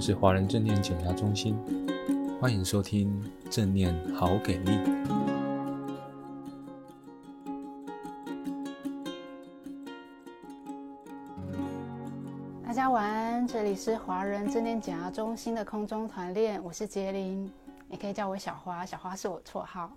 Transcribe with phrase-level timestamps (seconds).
[0.00, 1.54] 们是华人正念减压中心，
[2.40, 4.78] 欢迎收听正念好给力。
[12.64, 17.52] 大家晚安，这里是华人正念减压中心的空中团练，我是婕铃，
[17.86, 19.90] 你可以叫我小花，小花是我绰号。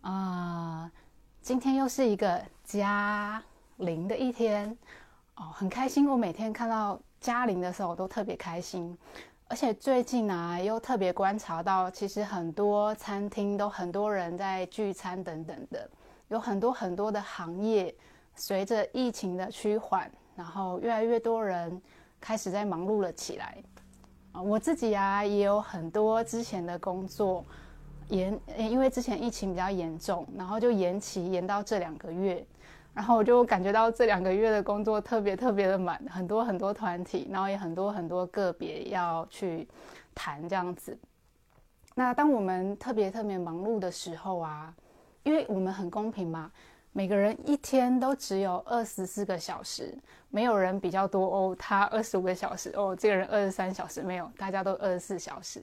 [0.00, 0.90] 啊、
[1.42, 3.42] 今天又是一个加
[3.76, 4.74] 零的一天
[5.36, 6.98] 哦，很开心，我每天看到。
[7.22, 8.98] 加零的时候我都特别开心，
[9.46, 15.88] 而且最近啊又特别观察到，其实很多餐厅都很多人在聚餐等等的，
[16.28, 17.94] 有很多很多的行业
[18.34, 21.80] 随着疫情的趋缓，然后越来越多人
[22.20, 23.56] 开始在忙碌了起来。
[24.32, 27.44] 啊，我自己啊也有很多之前的工作
[28.08, 32.44] 延，因为之前疫情比较严重，然后就延期延到这两个月。
[32.94, 39.66] 然后我就感觉到这两个月的工作特别特别的满，很多很多团体，然后也很多很多个别要去
[40.14, 40.98] 谈这样子。
[41.94, 44.74] 那当我们特别特别忙碌的时候啊，
[45.22, 46.52] 因为我们很公平嘛，
[46.92, 49.96] 每个人一天都只有二十四个小时，
[50.28, 55.62] 没有人比较多哦，他二十五个小时哦，这个人二十三小时没有，大家都二十四小时。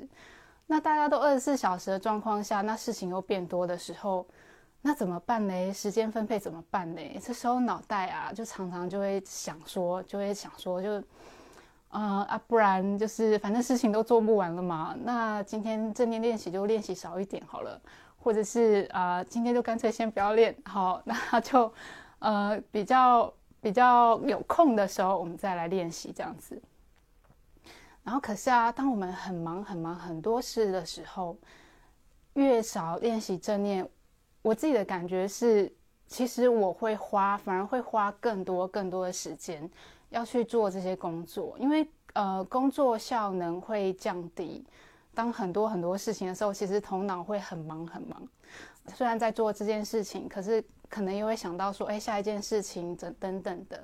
[0.66, 4.26] 那大家都二十四小时的状况下，那事情又变多的时候。
[4.82, 5.74] 那怎么办呢？
[5.74, 7.02] 时间分配怎么办呢？
[7.22, 10.90] 这时候脑袋啊，就常常就会想说，就会想说，就，
[11.90, 14.96] 呃啊，不然就是反正事情都做不完了嘛。
[15.04, 17.80] 那今天正念练习就练习少一点好了，
[18.18, 21.72] 或者是啊、今天就干脆先不要练，好， 那就
[22.20, 26.60] 呃比较比较有空的时候，我们再来练习这样子。
[28.02, 31.36] 然后可是啊，当我们很忙很忙很多事的时候，
[32.36, 33.86] 越少练习正念。
[34.42, 35.72] 我自己的感觉是，
[36.08, 39.70] 其实我会花，反而会花更多更多的时间
[40.10, 44.66] 要去做这些工作，因为呃，工作效能会降低。
[45.14, 48.28] 当很多很多事情的时候，其实头脑会很忙很忙。
[48.96, 53.84] 虽然在做这件事情，可是可能又会想到说，哎，下一件事情等等等的。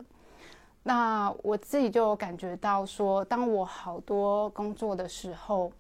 [0.84, 5.72] 那我自己就有感觉到说，当我好多工作的时候，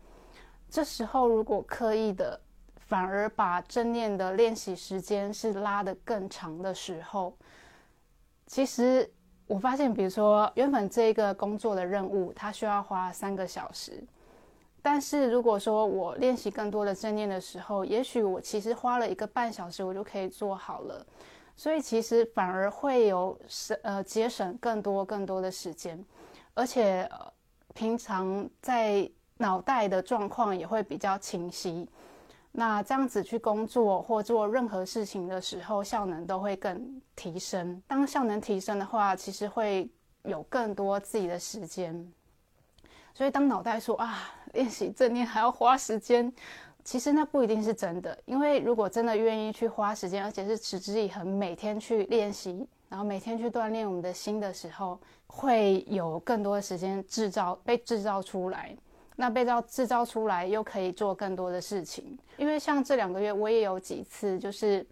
[0.69, 2.39] 这时候如果刻意的。
[2.85, 7.35] 反而把正念的练习时间是拉得更长的时候，
[8.45, 9.11] 其实
[9.47, 14.03] 我发现，比如说原本这个工作的任务，它需要花三个小时，
[14.81, 21.05] 但是如果说我练习更多的正念的时候，也许我其实花了一个半小时，我就可以做好了。
[21.55, 26.03] 所以其实反而会有省呃节省更多更多的时间，
[26.53, 27.09] 而且
[27.73, 31.87] 平常在脑袋的状况也会比较清晰。
[32.57, 37.81] 那这样子去工作或做任何事情的时候，效能都会更提升。
[37.85, 39.89] 当效能提升的话，其实会
[40.23, 42.09] 有更多自己的时间。
[43.13, 46.31] 所以当脑袋说啊，练习正念还要花时间，
[46.83, 48.17] 其实那不一定是真的。
[48.23, 58.73] 因为如果真的愿意去花时间，而且是持之以恒，每天去练习，然后每天去锻炼我们的心的时候，会有更多的时间制造，被制造出来。
[59.15, 62.17] 那被造制造出来，又可以做更多的事情。
[62.37, 64.85] 因为像这两个月，我也有几次就是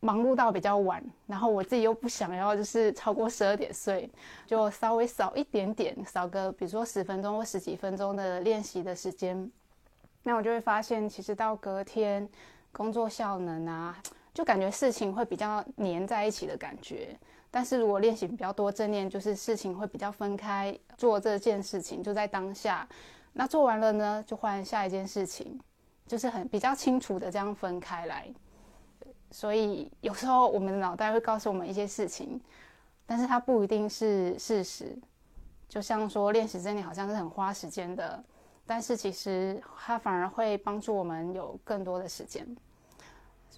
[0.00, 4.10] 忙碌到比较晚，然后我自己又不想要就是超过十二点睡，
[4.46, 9.50] 就稍微少一点点，少个比如说十分钟或十几分钟的练习的时间。
[10.24, 12.28] 那我就会发现，其实到隔天
[12.72, 13.96] 工作效能啊，
[14.34, 17.16] 就感觉事情会比较黏在一起的感觉。
[17.50, 22.86] 但是如果练习比较多正念，就是事情会比较分开做这件事情，就在当下。
[23.32, 25.58] 那做完了呢，就换下一件事情，
[26.06, 28.28] 就是很比较清楚的这样分开来。
[29.30, 32.40] 所以有时候我们的脑袋会告诉我们一些事情，
[33.06, 34.96] 但是它不一定是事实。
[35.68, 38.24] 就像说练习正念好像是很花时间的，
[38.66, 42.46] 但是其实它反而会帮助我们有更多的时间。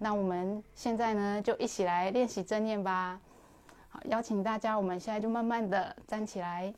[0.01, 3.21] 那我们现在呢，就一起来练习正念吧。
[3.91, 6.75] 好，邀请大家，我们现在就慢慢的站起来。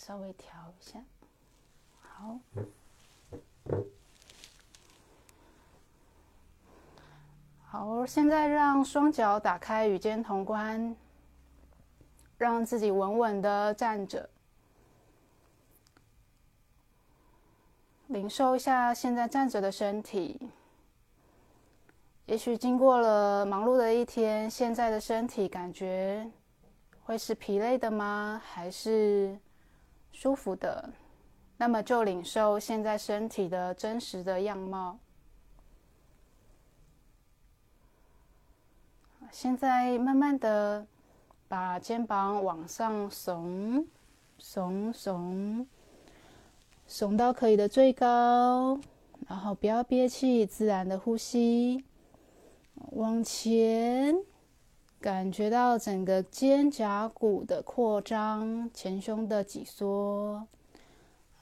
[0.00, 0.98] 稍微调一下，
[2.00, 2.38] 好，
[7.66, 10.96] 好，现在让双脚打开，与肩同宽，
[12.38, 14.28] 让自己稳稳的站着，
[18.06, 20.48] 领受一下现在站着的身体。
[22.24, 26.28] 也许经过了忙碌的一天，现在的身体感觉
[27.04, 28.40] 会是疲累的吗？
[28.42, 29.38] 还是？
[30.12, 30.90] 舒服的，
[31.56, 34.98] 那么就领受现在身体的真实的样貌。
[39.30, 40.86] 现在慢慢的
[41.46, 43.86] 把肩膀往上耸，
[44.40, 45.64] 耸耸，
[46.88, 48.80] 耸到可以的最高，
[49.28, 51.84] 然后不要憋气，自然的呼吸，
[52.92, 54.16] 往前，
[55.00, 60.46] 感觉到整个肩胛骨的扩张，前胸的挤缩，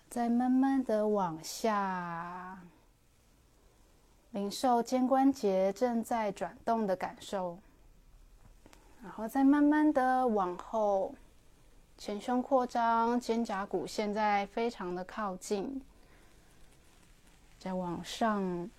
[0.09, 2.63] 再慢慢的往下。
[4.31, 7.59] 领受肩关节正在转动的感受，
[9.03, 11.15] 然后再慢慢的往后，
[11.97, 15.83] 前胸扩张，肩胛骨现在非常的靠近，
[17.59, 18.71] 再往上，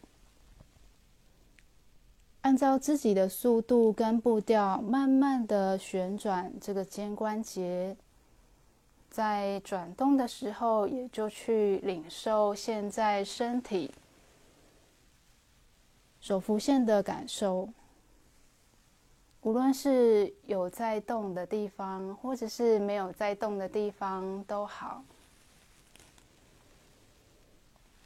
[2.42, 7.98] 按照自己的速度跟步调，慢慢的旋转这个肩关节，
[9.10, 13.94] 在转动的时候，也就去领受现在身体。
[16.22, 17.70] 所浮现的感受，
[19.42, 25.04] 无论是有在动的地方，或者是没有在动的地方都好。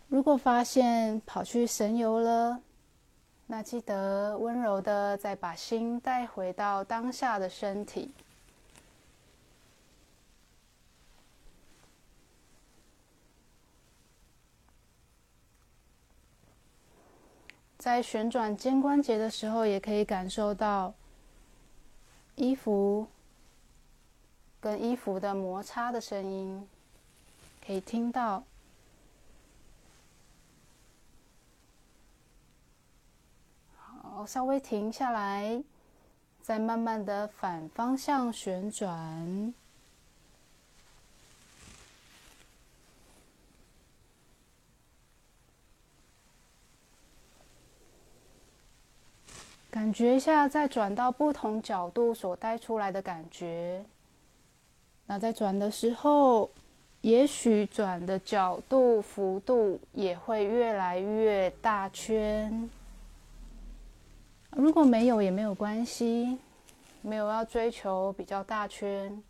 [0.07, 2.59] 如果发现跑去神游了，
[3.55, 8.11] 那记得温柔的再把心带回到当下的身体。
[17.77, 20.91] 在旋转肩关节的时候，也可以感受到
[22.33, 23.05] 衣服
[24.59, 26.67] 跟衣服的摩擦的声音，
[27.63, 28.43] 可以听到。
[34.25, 35.61] 稍微停下来，
[36.41, 39.53] 再慢慢的反方向旋转。
[49.69, 53.83] 感觉一下，再转到不同角度所带出来的感觉。
[55.07, 56.49] 那在转的时候，
[57.01, 62.69] 也许转的角度、幅度也会越来越大圈。
[64.55, 66.37] 如果没有也没有关系，
[67.01, 69.21] 没有要追求比较大圈，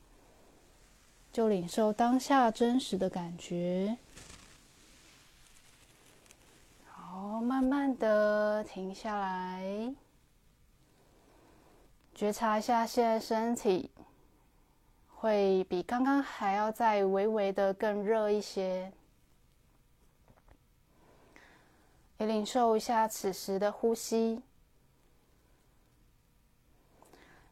[1.31, 3.97] 就领受当下真实的感觉。
[6.85, 9.93] 好，慢慢的停下来。
[12.13, 13.89] 觉察一下，现在身体
[15.15, 18.91] 会比刚刚还要再微微的更热一些。
[22.19, 24.41] 也领受一下此时的呼吸。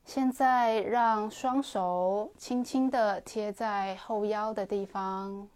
[0.03, 5.47] 现在让双手轻轻的贴在后腰的地方，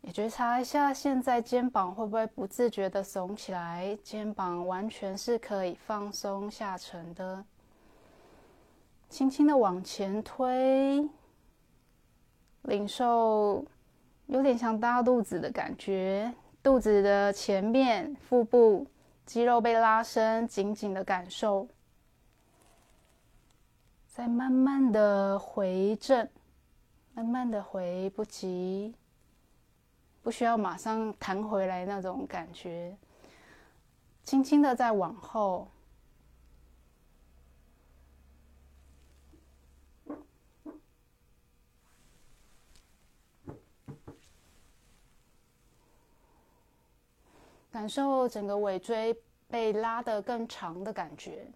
[0.00, 3.96] 也觉察一下，现在肩膀会不会不自觉的耸起来？
[4.02, 7.44] 肩膀完全是可以放松下沉的。
[9.08, 11.08] 轻轻的往前推，
[12.62, 13.64] 领受
[14.26, 16.32] 有点像大肚子的感觉，
[16.62, 18.86] 肚子的前面、腹部
[19.24, 21.68] 肌肉被拉伸，紧紧的感受。
[24.18, 26.28] 再慢慢的回正，
[27.14, 28.92] 慢慢的回，不急，
[30.22, 32.98] 不需要马上弹回来那种感觉。
[34.24, 35.68] 轻轻的再往后。
[47.70, 51.46] 感受整个尾椎被拉得更长的感觉，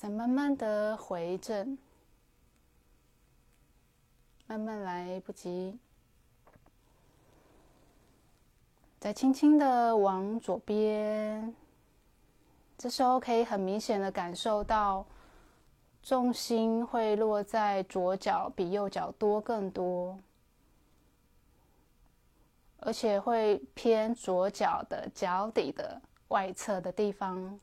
[0.00, 1.76] 再慢慢的回正，
[4.46, 5.78] 慢慢来，不急。
[8.98, 11.54] 再轻轻的往左边，
[12.78, 15.04] 这时候可以很明显的感受到
[16.02, 20.18] 重心会落在左脚，比右脚多更多。
[22.78, 27.60] 而且会偏左脚的脚底的外侧的地方，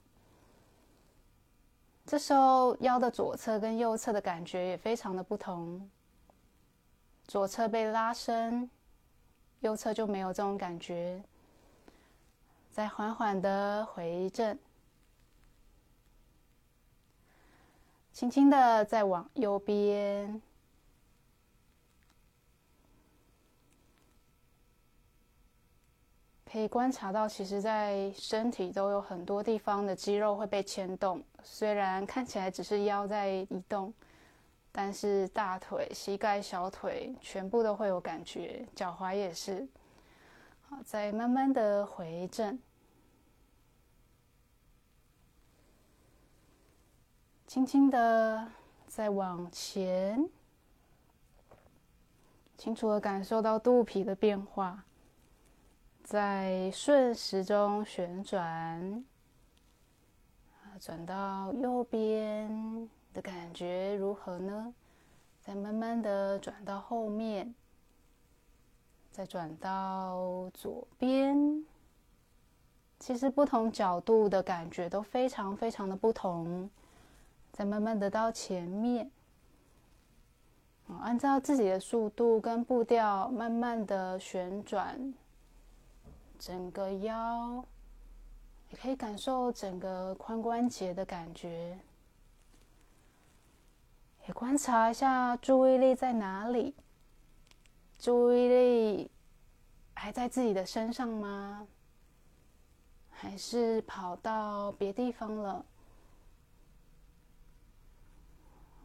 [2.08, 5.90] 这时候腰的左侧跟右侧的感觉也非常的不同。
[7.28, 8.70] 左侧被拉伸，
[9.60, 11.22] 右侧就没有这种感觉。
[12.72, 14.58] 再缓缓的回正，
[18.14, 20.42] 轻轻的再往右边。
[26.50, 31.22] 可以观察到，其实，在身体都有很多地方的肌肉会被牵动。
[31.44, 33.94] 虽然看起来只是腰在移动，
[34.72, 39.68] 但是大腿、膝盖、小腿全部都会有感觉，脚踝也是。
[40.70, 42.58] 好，再慢慢的回正。
[47.46, 48.48] 轻轻的
[48.88, 50.30] 再往前，
[52.58, 54.84] 清楚的感受到肚皮的变化，
[56.08, 59.04] 在顺时钟旋转，
[60.80, 64.74] 转到右边的感觉如何呢？
[65.42, 67.54] 再慢慢的转到后面，
[69.12, 71.66] 再转到左边。
[73.00, 76.70] 其实不同角度的感觉都非常非常的不同。
[77.52, 79.12] 再慢慢的到前面，
[81.02, 85.14] 按照自己的速度跟步调，慢慢的旋转
[86.38, 87.65] 整个腰，
[88.70, 91.77] 也可以感受整个髋关节的感觉。
[94.27, 96.75] 也观察一下注意力在哪里？
[97.98, 99.12] 注意力
[99.94, 101.67] 还在自己的身上吗？
[103.10, 105.65] 还是跑到别地方了？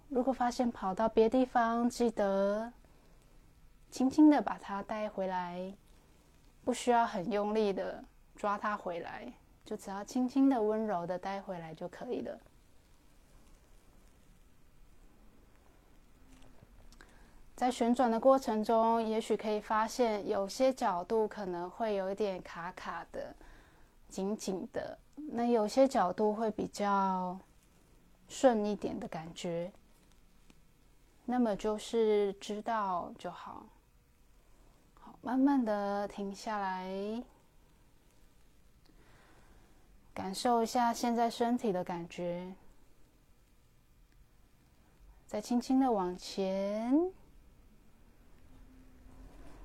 [0.08, 2.72] 如果发现跑到别地方，记得
[3.90, 5.74] 轻轻的把它带回来，
[6.64, 8.02] 不需要很用力的
[8.36, 9.32] 抓它回来，
[9.64, 12.38] 就只要轻轻的、温柔的带回来就可以了。
[17.54, 23.34] 在旋转的过程中，也许可以发现有些角度可能会有一点卡卡的、
[24.08, 27.38] 紧紧的，那有些角度会比较
[28.26, 29.70] 顺一点的感觉。
[31.24, 33.64] 那么就是知道就好。
[35.22, 37.22] 慢慢的停下来，
[40.12, 42.52] 感受一下现在身体的感觉，
[45.24, 47.12] 再轻轻的往前。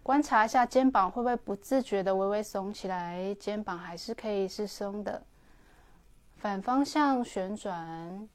[0.04, 5.26] 观察一下肩膀会不会不自觉的微微耸起来，肩膀还是可以是松的。
[6.36, 8.30] 反方向旋转，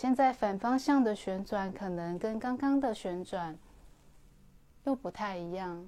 [0.00, 3.54] 现在反方向的旋转可能跟刚刚的旋转
[4.84, 5.86] 又不太一样。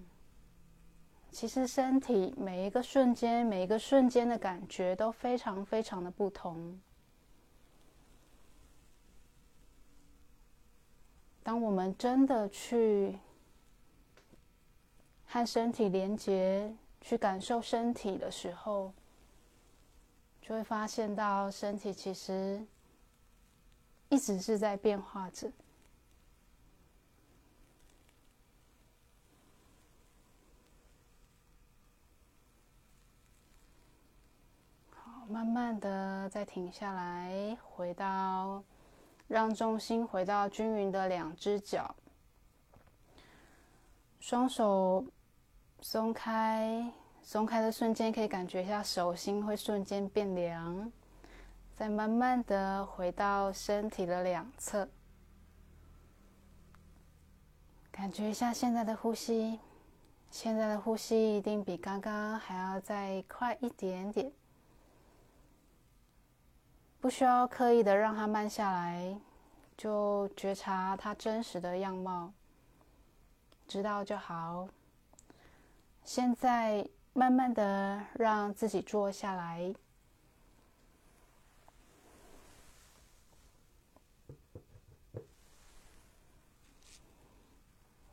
[1.31, 6.79] 其实身体每一个瞬间，每一个瞬间的感觉都非常非常的不同。
[11.43, 13.19] 当我们真的去
[15.25, 18.93] 和身体连接，去感受身体的时候，
[20.43, 22.63] 就会发现到身体其实
[24.13, 25.51] 一直是在变化着。
[34.91, 38.63] 好，慢慢的再停下来，回到。
[39.29, 41.95] 让重心回到均匀的两只脚，
[44.21, 45.03] 双手
[45.81, 46.93] 松开，
[47.23, 50.93] 松开的瞬间可以感觉一下手心会瞬间变凉，
[51.83, 54.89] 再慢慢的回到身体的两侧，
[57.91, 59.59] 感觉一下现在的呼吸，
[60.31, 64.33] 现在的呼吸一定比刚刚还要再快一点点。
[67.01, 69.19] 不需要刻意的让它慢下来，
[69.77, 72.33] 就觉察它真实的样貌，
[73.67, 74.69] 知道就好。
[76.05, 79.75] 现在慢慢的让自己坐下来，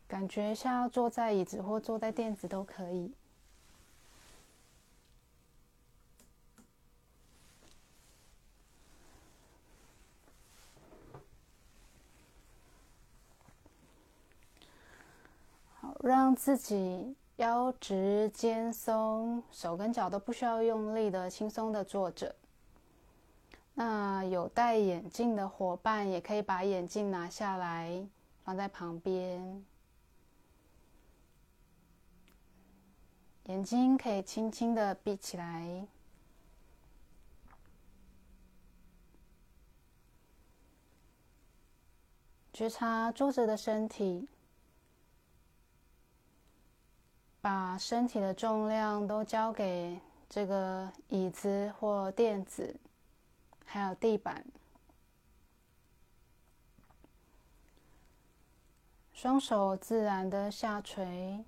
[0.09, 3.13] 感觉像要坐在椅子或坐在垫子都可以。
[15.79, 22.35] 好让自己腰直肩松，手跟脚都不需要用力的轻松的坐着。
[23.75, 28.03] 那有戴眼镜的伙伴也可以把眼镜拿下来，
[28.43, 29.63] 放在旁边。
[33.49, 35.87] 眼睛可以轻轻的闭起来，
[42.53, 44.29] 觉察坐着的身体。
[47.41, 52.79] 把身体的重量都交给这个椅子或垫子，
[53.65, 54.45] 还有地板。
[59.11, 61.43] 双手自然的下垂，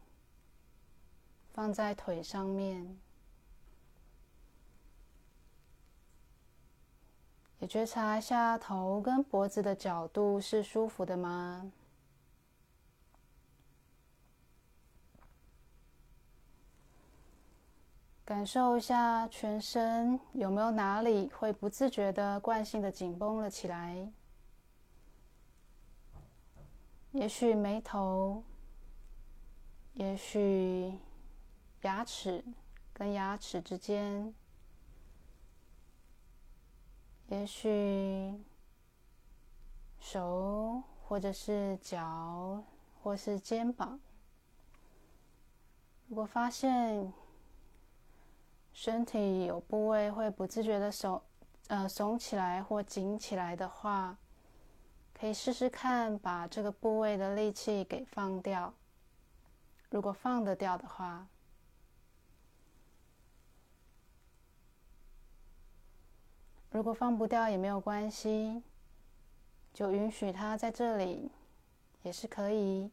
[1.53, 2.97] 放在腿上面，
[7.59, 11.71] 也觉察一下头跟脖子的角度是舒服的吗？
[18.23, 24.09] 感受一下全身有没有哪里会不自觉的惯性的紧绷了起来。
[27.11, 28.41] 也许眉头，
[29.95, 30.97] 也许
[31.81, 32.43] 牙齿
[32.93, 34.33] 跟牙齿之间，
[37.27, 38.39] 也许
[39.99, 42.63] 手或者是脚
[43.01, 43.99] 或是肩膀。
[46.07, 47.11] 如果发现
[48.73, 51.21] 身体有部位会不自觉的耸
[51.67, 54.17] 呃耸起来或紧起来的话，
[55.13, 58.73] 可以试试看，把这个部位的力气给放掉。
[59.89, 61.27] 如果放得掉的话，
[66.71, 68.63] 如果放不掉也没有关系，
[69.73, 71.29] 就允许它在这里，
[72.01, 72.89] 也是可以。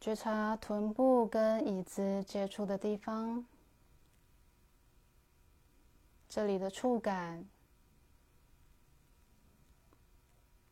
[0.00, 3.44] 觉察臀部跟椅子接触的地方。
[6.26, 7.44] 这里的触感，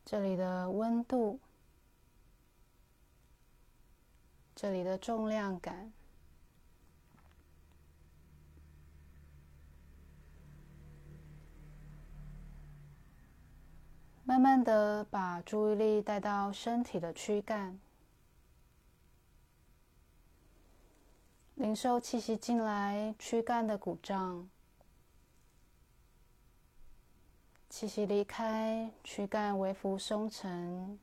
[0.06, 1.38] 这里的温度，
[4.54, 5.92] 这里的重量感，
[14.28, 17.80] 慢慢的把注意力带到身体的躯干，
[21.54, 24.46] 领受气息进来，躯干的鼓胀。
[27.70, 30.98] 气息离开，躯干微幅松沉，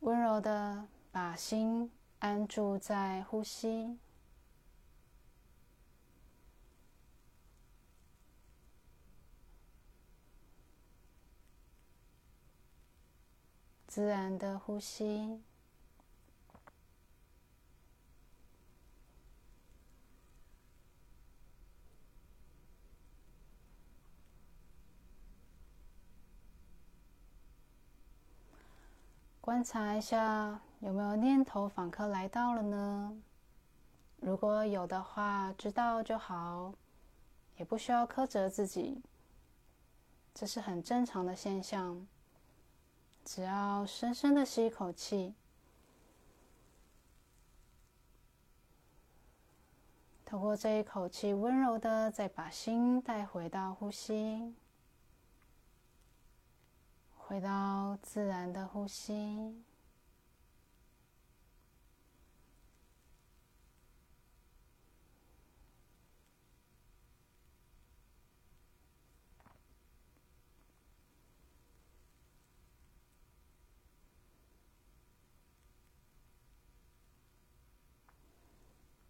[0.00, 1.88] 温柔的把心
[2.20, 3.98] 安住在呼吸，
[13.86, 15.40] 自然的呼吸。
[29.40, 33.20] 观察一下有没有念头访客来到了呢？
[34.20, 36.72] 如果有的话，知道就好，
[37.56, 39.02] 也不需要苛责自己，
[40.32, 42.06] 这是很正常的现象。
[43.24, 45.34] 只要深深的吸一口气，
[50.24, 54.54] 透过这一口气，温柔的再把心带回到呼吸。
[57.16, 59.62] 回到自然的呼吸，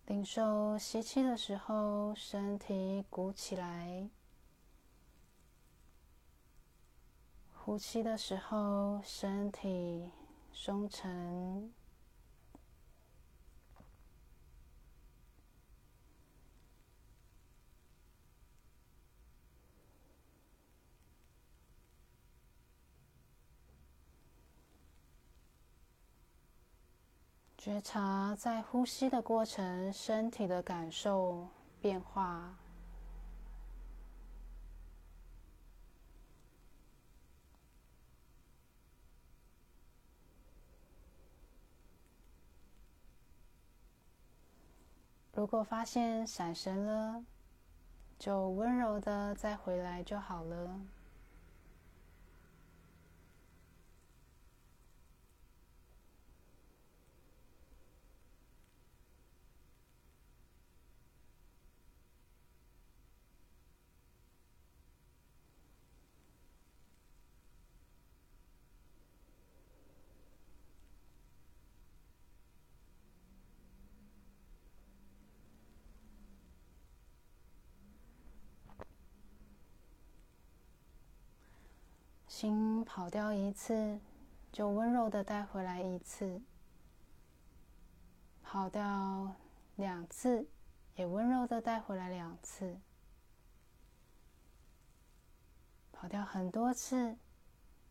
[0.09, 4.09] 领受吸气的时候，身体鼓起来。
[7.53, 10.11] 呼气的时候，身体
[10.51, 11.71] 松沉。
[27.59, 31.49] 觉察在呼吸的过程，身体的感受
[31.81, 32.55] 变化。
[45.33, 47.25] 如果发现闪神了，
[48.21, 50.81] 就温柔的再回来就好了。
[82.41, 83.99] 心跑掉一次，
[84.53, 86.41] 就温柔的带回来一次；
[88.45, 89.35] 跑掉
[89.75, 90.47] 两次，
[90.95, 92.77] 也温柔的带回来两次；
[95.91, 97.17] 跑掉很多次，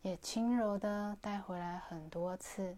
[0.02, 2.78] 也轻柔的带回来很多次。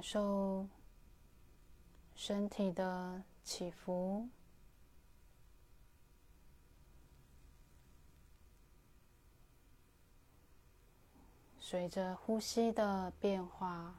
[0.00, 0.66] 感受
[2.14, 4.30] 身体的起伏，
[11.58, 13.94] 随着呼吸的变化。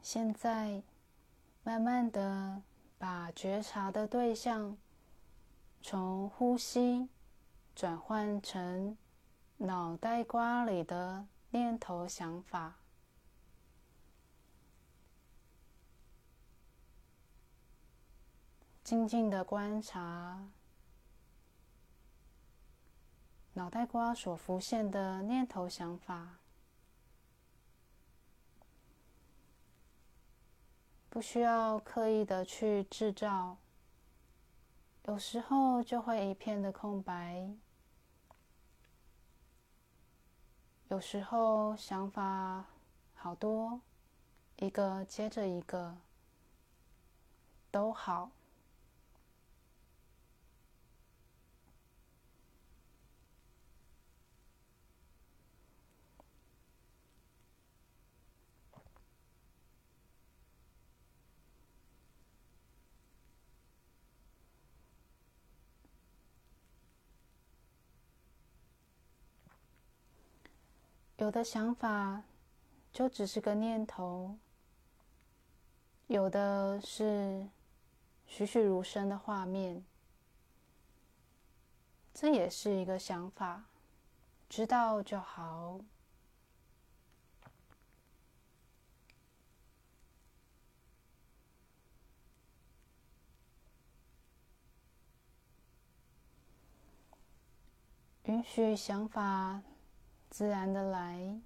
[0.00, 0.80] 现在，
[1.70, 2.60] 慢慢的
[2.98, 4.76] 把觉察的对象
[5.80, 7.08] 从呼吸
[7.76, 8.98] 转换成
[9.56, 12.74] 脑袋瓜里的念头想法，
[18.82, 20.48] 静静的观察
[23.52, 26.39] 脑袋瓜所浮现的念头想法。
[31.10, 33.56] 不需要刻意的去制造，
[35.06, 37.50] 有时候就会一片的空白，
[40.88, 42.64] 有时候想法
[43.16, 43.80] 好多，
[44.58, 45.96] 一个接着一个，
[47.72, 48.30] 都好。
[71.20, 72.22] 有的想法
[72.90, 74.38] 就只是个念头，
[76.06, 77.46] 有的是
[78.26, 79.84] 栩栩如生的画面，
[82.14, 83.64] 这也是一个想法，
[84.48, 85.78] 知道就好。
[98.24, 99.60] 允许想法。
[100.30, 101.40] 自然的来，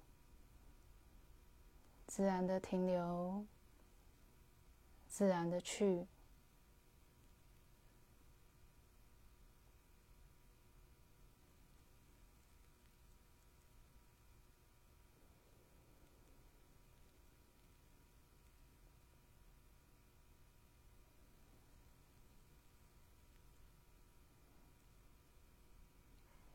[2.07, 3.45] 自然的停留，
[5.09, 6.07] 自然的去。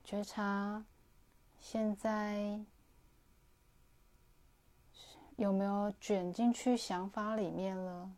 [0.04, 0.84] 觉察。
[1.72, 2.58] 现在
[5.36, 8.10] 有没有卷进去想法里面了？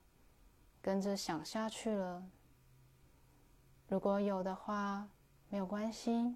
[0.81, 2.27] 跟着想下去了？
[3.89, 5.07] 如果有的话，
[5.51, 6.35] 没有关系，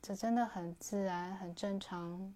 [0.00, 2.34] 这真的很自然，很正常。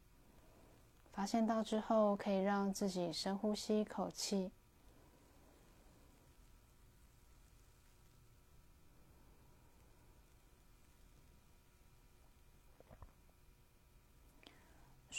[1.14, 4.52] 发现到之后，可以让自己深呼吸一口气。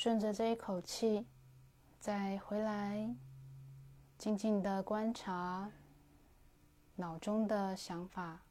[0.05, 1.25] 顺着这一口气，
[1.99, 3.15] 再回来，
[4.19, 5.71] 静静的观察
[6.97, 8.44] 脑中的想法。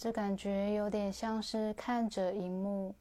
[0.00, 2.94] 这感觉有点像是看着荧幕，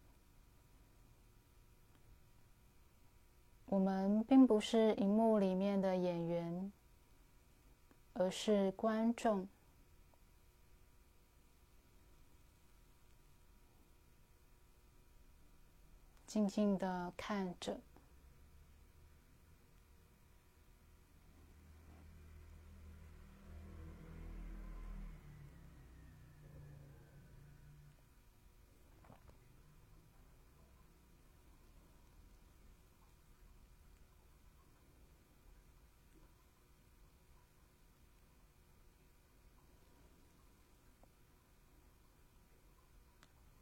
[3.67, 6.71] 我们并不是荧幕里面的演员，
[8.13, 9.47] 而是观众，
[16.25, 17.79] 静静的看着。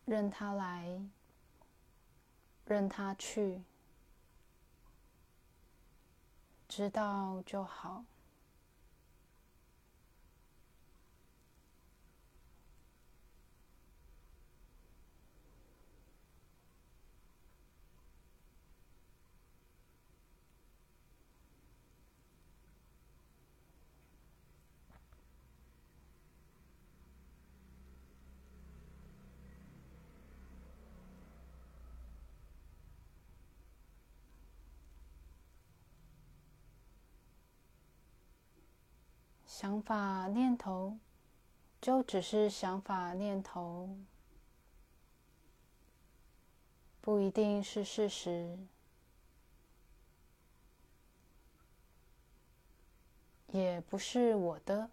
[0.05, 1.01] 任他来，
[2.65, 3.63] 任他去，
[6.67, 8.05] 知道就好。
[39.57, 40.97] 想法念头
[41.79, 43.89] 就只是想法念头，
[46.99, 48.59] 不一定是事实，
[53.47, 54.89] 也不是我的，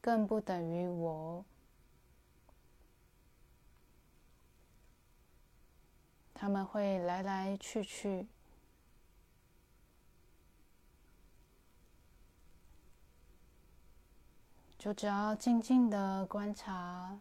[0.00, 1.44] 更不等于我。
[6.32, 8.28] 他们会来来去去。
[14.88, 17.18] 就只要静静的观察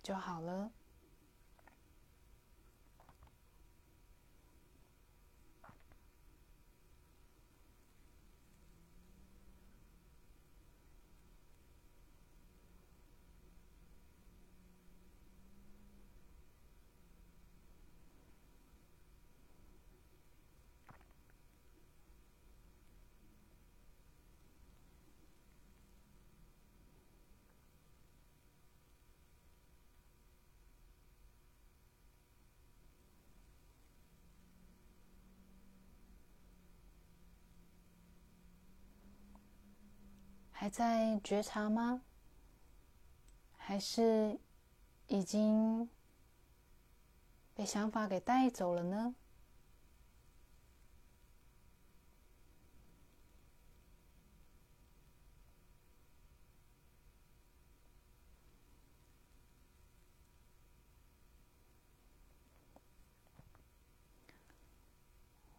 [0.00, 0.70] 就好了。
[40.60, 42.02] 还在觉察吗？
[43.56, 44.38] 还是
[45.06, 45.88] 已经
[47.54, 49.14] 被想法给带走了呢？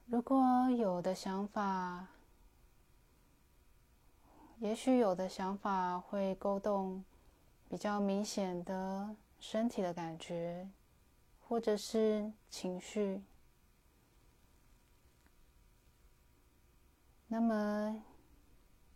[0.05, 2.05] 如果有的想法，
[4.61, 7.03] 也许有的想法会勾动
[7.67, 10.69] 比较明显的身体的感觉，
[11.39, 13.23] 或者是情绪。
[17.27, 18.03] 那么，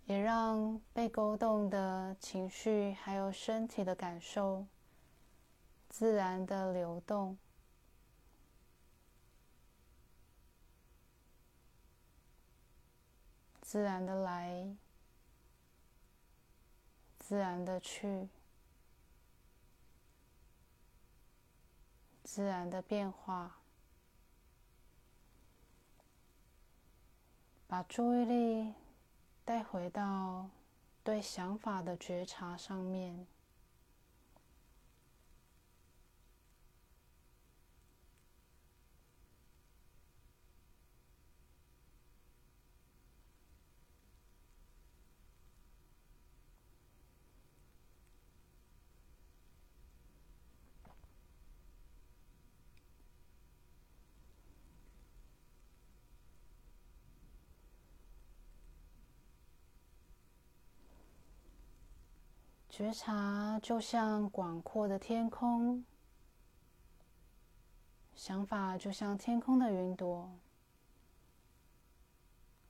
[0.06, 4.68] 也让被勾动的情绪还有身体的感受
[5.90, 7.36] 自然的流动，
[13.64, 14.76] 自然的来。
[17.28, 18.30] 自然的去，
[22.24, 23.58] 自然的变化，
[27.66, 28.76] 把注意力
[29.44, 30.52] 带回到
[31.04, 33.26] 对想法的觉察上面。
[62.78, 65.86] 觉察就像广阔的天空，
[68.14, 70.30] 想法就像天空的云朵。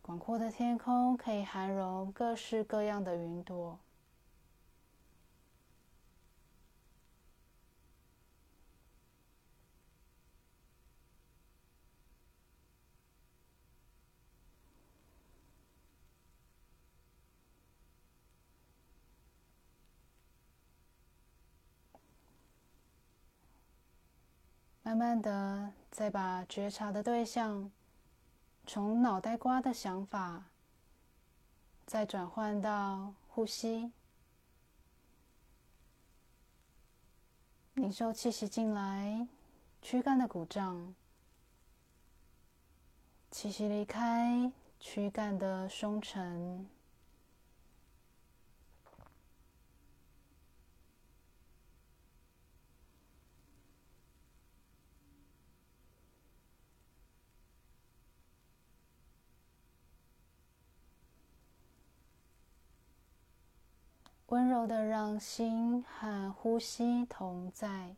[0.03, 3.79] 广阔的天空可以涵容各式各样的云朵。
[24.95, 27.69] 慢慢的，再把觉察的对象
[28.65, 30.45] 从脑袋瓜的想法，
[31.85, 33.91] 再转换到呼吸，
[37.73, 39.27] 领受气息进来，
[39.81, 40.93] 躯干的鼓胀；
[43.31, 46.69] 气息离开，躯干的松沉。
[64.35, 67.95] 温柔的让心和呼吸同在，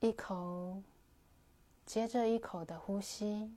[0.00, 0.82] 一口
[1.86, 3.50] 接着一口的呼吸。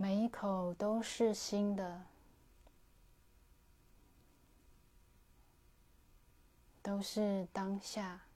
[0.00, 2.02] 每一口都是新的，
[6.80, 8.27] 都是当下。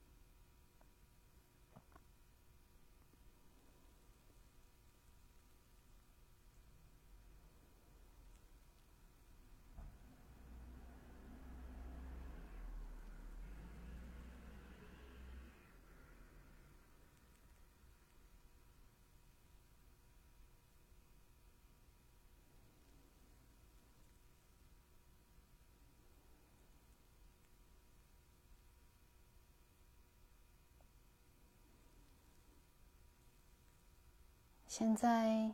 [34.74, 35.52] 现在，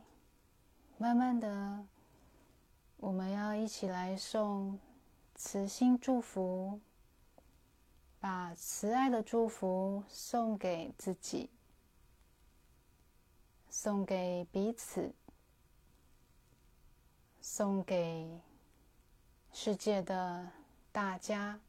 [0.97, 1.85] 慢慢的，
[2.95, 4.79] 我们要一起来送
[5.35, 6.79] 慈心祝福，
[8.21, 11.49] 把慈爱的祝福送给自己，
[13.69, 15.13] 送给彼此，
[17.41, 18.39] 送给
[19.51, 20.49] 世界的
[20.93, 21.59] 大家，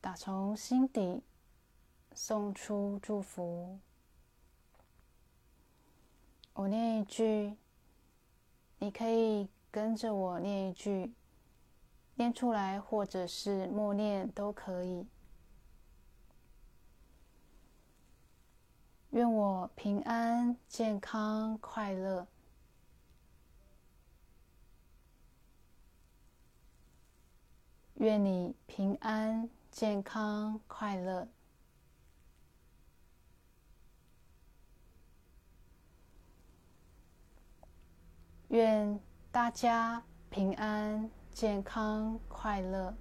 [0.00, 1.20] 打从心底
[2.14, 3.80] 送出祝福。
[6.54, 7.56] 我念一句，
[8.78, 11.12] 你可以跟着我念一句，
[12.16, 15.06] 念出来或者是默念都可以。
[19.10, 22.26] 愿我平安、健康、快乐。
[27.94, 31.28] 愿你平安、健康、快乐。
[38.52, 42.94] 愿大家平安、健康、快乐。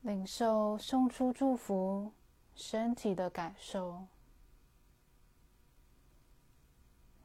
[0.00, 2.10] 领受送出祝福，
[2.54, 4.06] 身体的感受，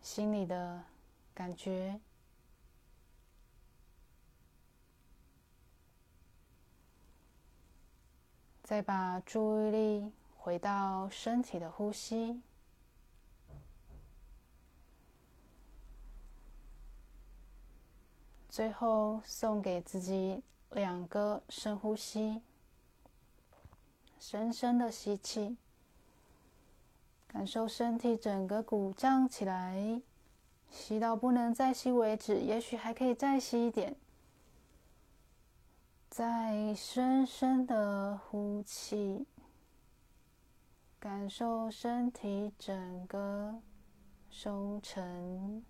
[0.01, 0.83] 心里的
[1.33, 2.01] 感觉，
[8.61, 10.11] 再把注意力。
[10.45, 12.39] 回到身体的呼吸，
[18.47, 22.43] 最后送给自己两个深呼吸，
[24.19, 25.57] 深深的吸气，
[27.27, 29.99] 感受身体整个鼓胀起来，
[30.69, 33.95] 吸到不能再吸为止，也许还可以再吸一点，
[36.07, 39.25] 再深深的呼气。
[41.05, 43.61] 感受身体整个
[44.27, 45.63] 收沉，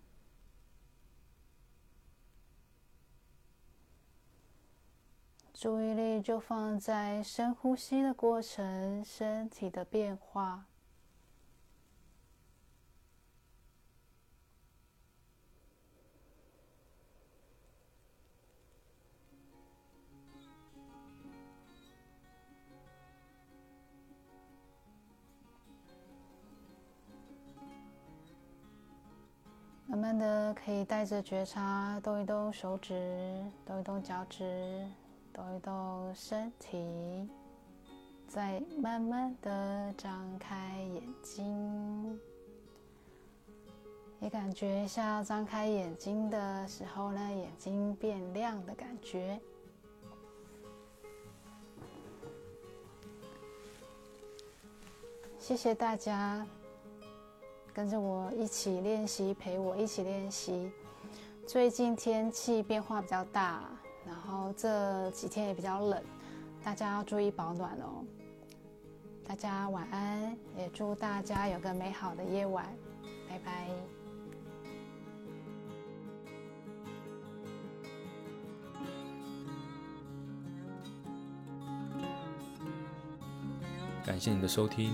[5.53, 10.67] 注意力就放在深呼吸的过程，身体的变化。
[29.87, 34.85] 慢慢的，可以带着觉察，动一动手指，动一动脚趾，
[35.31, 37.29] 动一动身体，
[38.27, 42.19] 再慢慢的张开眼睛。
[44.19, 49.39] 也感觉一下张开眼睛的时候呢，眼睛变亮的感觉。
[55.37, 56.45] 谢谢大家。
[57.75, 60.71] 跟着我一起练习，陪我一起练习。
[61.45, 63.65] 最近天气变化比较大，
[64.07, 66.01] 然后这几天也比较冷，
[66.63, 68.05] 大家要注意保暖哦。
[69.27, 72.65] 大家晚安，也祝大家有个美好的夜晚，
[73.27, 73.67] 拜拜。
[84.05, 84.93] 感谢你的收听。